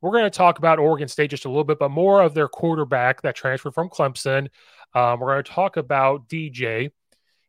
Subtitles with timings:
[0.00, 2.48] We're going to talk about Oregon State just a little bit, but more of their
[2.48, 4.48] quarterback that transferred from Clemson.
[4.94, 6.90] Um, we're going to talk about DJ.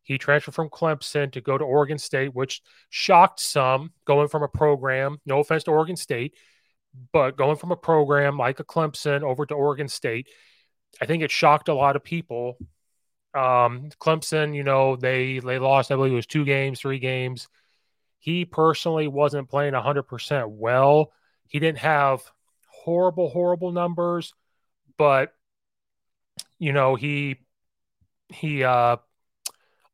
[0.02, 4.48] He transferred from Clemson to go to Oregon State, which shocked some going from a
[4.48, 6.34] program, no offense to Oregon State,
[7.12, 10.28] but going from a program like a Clemson over to Oregon State,
[11.00, 12.58] I think it shocked a lot of people.
[13.36, 17.48] Um, Clemson, you know, they they lost, I believe it was two games, three games.
[18.18, 21.14] He personally wasn't playing 100% well.
[21.48, 22.22] He didn't have
[22.84, 24.34] horrible, horrible numbers,
[24.98, 25.34] but
[26.58, 27.38] you know, he
[28.30, 28.98] he uh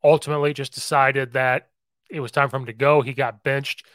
[0.04, 1.70] ultimately just decided that
[2.10, 3.02] it was time for him to go.
[3.02, 3.86] He got benched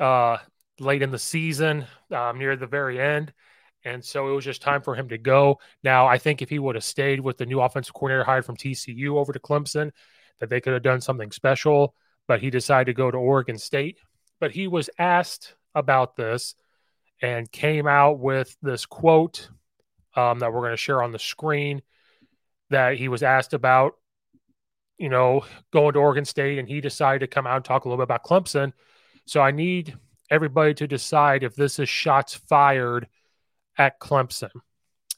[0.00, 0.38] uh
[0.80, 3.32] late in the season, um, near the very end.
[3.84, 5.58] And so it was just time for him to go.
[5.82, 8.56] Now, I think if he would have stayed with the new offensive coordinator hired from
[8.56, 9.90] TCU over to Clemson,
[10.40, 11.94] that they could have done something special.
[12.26, 13.98] But he decided to go to Oregon State.
[14.40, 16.54] But he was asked about this
[17.22, 19.48] and came out with this quote
[20.16, 21.82] um, that we're going to share on the screen
[22.70, 23.94] that he was asked about,
[24.98, 27.88] you know, going to Oregon State, and he decided to come out and talk a
[27.88, 28.72] little bit about Clemson.
[29.26, 29.96] So I need
[30.30, 33.08] everybody to decide if this is shots fired
[33.76, 34.50] at Clemson.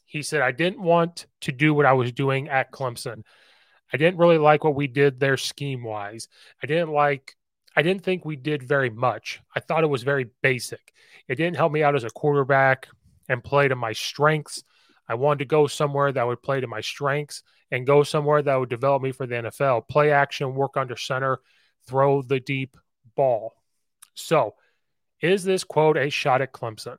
[0.05, 3.23] He said, I didn't want to do what I was doing at Clemson.
[3.91, 6.27] I didn't really like what we did there scheme wise.
[6.61, 7.36] I didn't like,
[7.77, 9.39] I didn't think we did very much.
[9.55, 10.93] I thought it was very basic.
[11.27, 12.87] It didn't help me out as a quarterback
[13.29, 14.63] and play to my strengths.
[15.07, 18.55] I wanted to go somewhere that would play to my strengths and go somewhere that
[18.55, 19.87] would develop me for the NFL.
[19.87, 21.37] Play action, work under center,
[21.85, 22.75] throw the deep
[23.15, 23.53] ball.
[24.15, 24.55] So,
[25.21, 26.97] is this quote a shot at Clemson?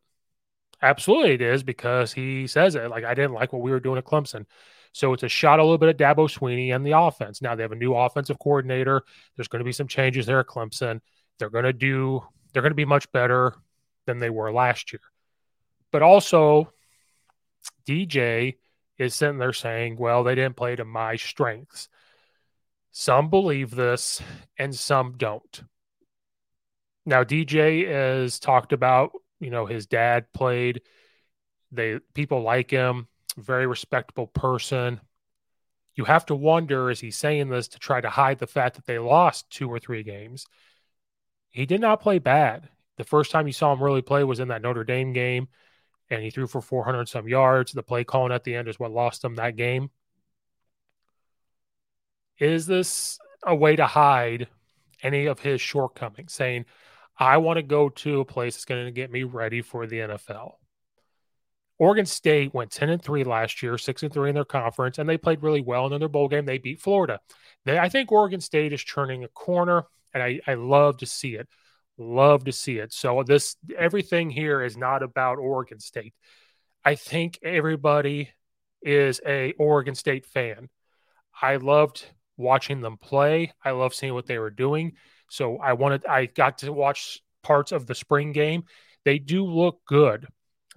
[0.80, 2.88] Absolutely, it is because he says it.
[2.88, 4.46] Like, I didn't like what we were doing at Clemson.
[4.92, 7.42] So it's a shot a little bit at Dabo Swinney and the offense.
[7.42, 9.02] Now they have a new offensive coordinator.
[9.36, 11.00] There's going to be some changes there at Clemson.
[11.38, 12.22] They're going to do,
[12.52, 13.54] they're going to be much better
[14.06, 15.00] than they were last year.
[15.92, 16.72] But also,
[17.86, 18.56] DJ
[18.98, 21.88] is sitting there saying, well, they didn't play to my strengths.
[22.90, 24.20] Some believe this
[24.58, 25.62] and some don't.
[27.06, 30.82] Now, DJ has talked about, you know, his dad played.
[31.70, 33.08] They people like him,
[33.42, 35.00] very respectable person.
[35.94, 38.86] You have to wonder, is he saying this to try to hide the fact that
[38.86, 40.46] they lost two or three games?
[41.50, 42.68] He did not play bad.
[42.98, 45.48] The first time you saw him really play was in that Notre Dame game,
[46.10, 47.72] and he threw for 400 some yards.
[47.72, 49.90] The play calling at the end is what lost him that game.
[52.38, 54.48] Is this a way to hide
[55.02, 56.64] any of his shortcomings, saying,
[57.18, 59.98] I want to go to a place that's going to get me ready for the
[59.98, 60.52] NFL?
[61.78, 65.08] Oregon State went 10 and 3 last year, 6 and 3 in their conference, and
[65.08, 65.92] they played really well.
[65.92, 67.20] In their bowl game, they beat Florida.
[67.64, 71.34] They, I think Oregon State is turning a corner, and I, I love to see
[71.34, 71.48] it.
[71.96, 72.92] Love to see it.
[72.92, 76.14] So this everything here is not about Oregon State.
[76.84, 78.30] I think everybody
[78.82, 80.68] is a Oregon State fan.
[81.40, 82.04] I loved
[82.36, 83.52] watching them play.
[83.64, 84.92] I love seeing what they were doing.
[85.28, 88.62] So I wanted I got to watch parts of the spring game.
[89.04, 90.26] They do look good.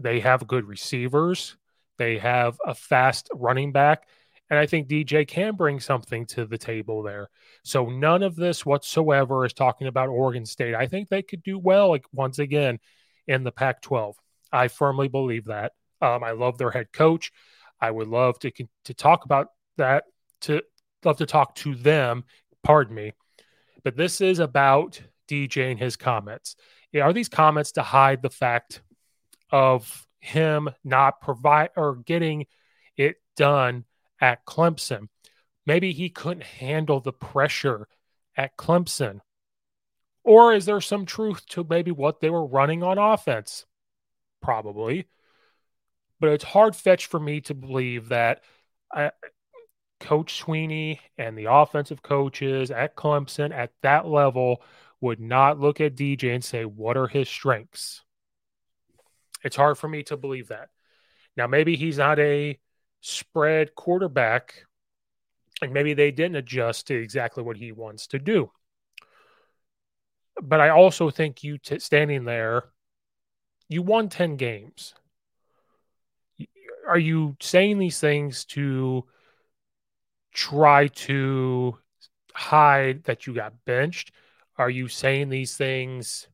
[0.02, 1.58] They have good receivers.
[1.98, 4.08] They have a fast running back.
[4.50, 7.30] And I think DJ can bring something to the table there.
[7.64, 10.76] So none of this whatsoever is talking about Oregon State.
[10.76, 12.80] I think they could do well, like once again,
[13.28, 14.18] in the Pac 12.
[14.52, 15.72] I firmly believe that.
[16.02, 17.32] Um, I love their head coach.
[17.80, 18.52] I would love to
[18.86, 19.48] to talk about
[19.78, 20.04] that.
[20.42, 20.62] To
[21.06, 22.26] love to talk to them.
[22.64, 23.14] Pardon me,
[23.84, 26.56] but this is about DJ and his comments.
[27.00, 28.82] Are these comments to hide the fact
[29.52, 32.46] of him not provide or getting
[32.96, 33.86] it done
[34.20, 35.08] at Clemson.
[35.66, 37.88] Maybe he couldn't handle the pressure
[38.36, 39.20] at Clemson.
[40.24, 43.66] Or is there some truth to maybe what they were running on offense?
[44.42, 45.08] Probably.
[46.20, 48.44] But it's hard fetched for me to believe that
[48.96, 49.10] uh,
[50.00, 54.62] Coach Swinney and the offensive coaches at Clemson at that level
[55.00, 58.04] would not look at DJ and say, What are his strengths?
[59.44, 60.70] It's hard for me to believe that.
[61.36, 62.60] Now, maybe he's not a
[63.02, 64.66] spread quarterback,
[65.62, 68.52] and maybe they didn't adjust to exactly what he wants to do.
[70.42, 72.66] But I also think you t- standing there,
[73.70, 74.94] you won 10 games.
[76.88, 79.06] are you saying these things to
[80.34, 81.78] try to
[82.34, 84.12] hide that you got benched?
[84.58, 86.28] Are you saying these things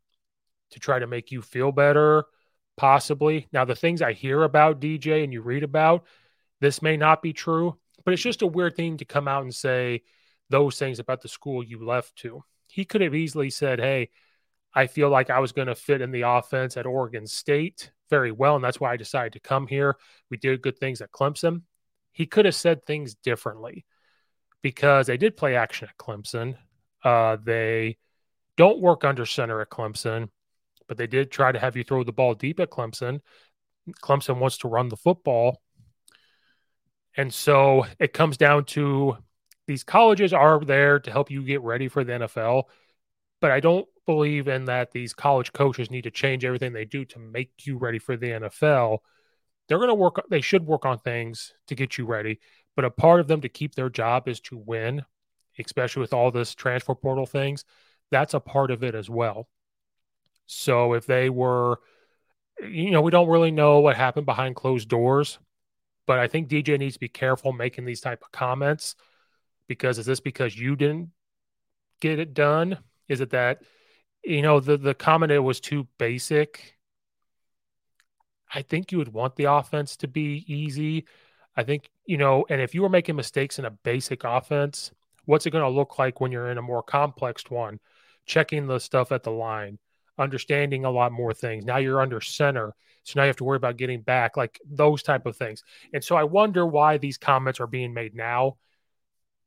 [0.72, 2.26] to try to make you feel better?
[2.78, 3.48] Possibly.
[3.52, 6.06] Now, the things I hear about DJ and you read about,
[6.62, 9.54] this may not be true, but it's just a weird thing to come out and
[9.54, 10.04] say
[10.50, 12.44] those things about the school you left to.
[12.68, 14.10] He could have easily said, Hey,
[14.74, 18.32] I feel like I was going to fit in the offense at Oregon State very
[18.32, 19.98] well, and that's why I decided to come here.
[20.30, 21.64] We did good things at Clemson.
[22.12, 23.86] He could have said things differently
[24.62, 26.56] because they did play action at Clemson.
[27.04, 27.98] Uh, they
[28.56, 30.30] don't work under center at Clemson
[30.88, 33.20] but they did try to have you throw the ball deep at Clemson.
[34.02, 35.62] Clemson wants to run the football.
[37.16, 39.18] And so it comes down to
[39.68, 42.64] these colleges are there to help you get ready for the NFL.
[43.42, 47.06] But I don't believe in that these college coaches need to change everything they do
[47.06, 49.00] to make you ready for the NFL.
[49.68, 52.40] They're going to work, they should work on things to get you ready.
[52.76, 55.04] But a part of them to keep their job is to win,
[55.60, 57.66] especially with all this transfer portal things.
[58.12, 59.50] That's a part of it as well.
[60.48, 61.80] So if they were,
[62.60, 65.40] you know, we don't really know what happened behind closed doors,
[66.08, 68.96] but I think DJ needs to be careful making these type of comments
[69.68, 71.10] because is this because you didn't
[72.02, 72.80] get it done?
[73.08, 73.62] Is it that
[74.24, 76.78] you know the the comment it was too basic?
[78.54, 81.06] I think you would want the offense to be easy.
[81.56, 84.92] I think, you know, and if you were making mistakes in a basic offense,
[85.26, 87.80] what's it going to look like when you're in a more complex one?
[88.26, 89.80] Checking the stuff at the line,
[90.18, 91.66] understanding a lot more things.
[91.66, 92.74] Now you're under center.
[93.04, 95.64] So now you have to worry about getting back, like those type of things.
[95.94, 98.58] And so I wonder why these comments are being made now.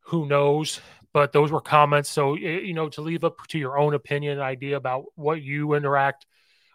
[0.07, 0.81] Who knows?
[1.13, 2.09] But those were comments.
[2.09, 6.25] So, you know, to leave up to your own opinion, idea about what you interact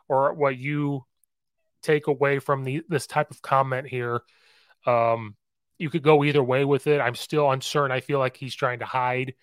[0.07, 1.05] or what you
[1.81, 4.21] take away from the, this type of comment here.
[4.85, 5.35] Um,
[5.77, 7.01] you could go either way with it.
[7.01, 7.91] I'm still uncertain.
[7.91, 9.33] I feel like he's trying to hide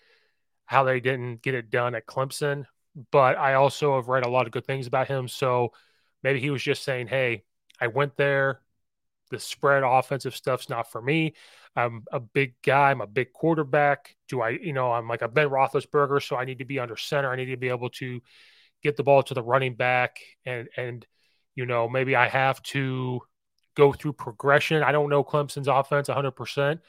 [0.64, 2.66] how they didn't get it done at Clemson
[3.10, 5.28] but I also have read a lot of good things about him.
[5.28, 5.72] So
[6.22, 7.44] maybe he was just saying, hey,
[7.80, 8.60] I went there.
[9.30, 11.34] The spread offensive stuff's not for me.
[11.74, 12.90] I'm a big guy.
[12.90, 14.14] I'm a big quarterback.
[14.28, 16.96] Do I, you know, I'm like a Ben Roethlisberger, so I need to be under
[16.96, 17.30] center.
[17.30, 18.20] I need to be able to
[18.82, 21.06] get the ball to the running back, and and
[21.54, 23.20] you know maybe I have to
[23.74, 24.82] go through progression.
[24.82, 26.32] I don't know Clemson's offense 100.
[26.32, 26.80] percent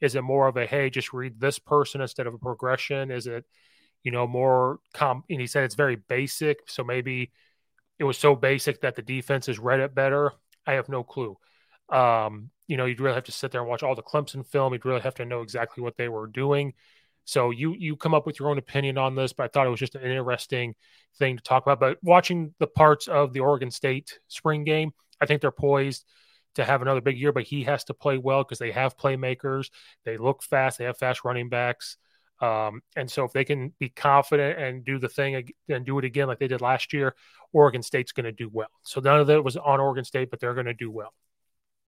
[0.00, 3.12] Is it more of a hey, just read this person instead of a progression?
[3.12, 3.44] Is it
[4.04, 5.24] you know, more com.
[5.30, 7.32] And he said it's very basic, so maybe
[7.98, 10.32] it was so basic that the defense defenses read it better.
[10.66, 11.36] I have no clue.
[11.88, 14.72] Um, you know, you'd really have to sit there and watch all the Clemson film.
[14.72, 16.74] You'd really have to know exactly what they were doing.
[17.24, 19.70] So you you come up with your own opinion on this, but I thought it
[19.70, 20.74] was just an interesting
[21.18, 21.78] thing to talk about.
[21.78, 26.04] But watching the parts of the Oregon State spring game, I think they're poised
[26.54, 27.32] to have another big year.
[27.32, 29.70] But he has to play well because they have playmakers.
[30.04, 30.78] They look fast.
[30.78, 31.96] They have fast running backs.
[32.42, 36.04] Um, and so if they can be confident and do the thing and do it
[36.04, 37.14] again like they did last year,
[37.52, 38.70] Oregon State's going to do well.
[38.82, 41.14] So none of that was on Oregon State, but they're going to do well.